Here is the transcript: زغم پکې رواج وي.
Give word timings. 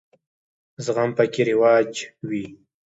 زغم 0.85 1.09
پکې 1.17 1.41
رواج 1.49 1.91
وي. 2.29 2.45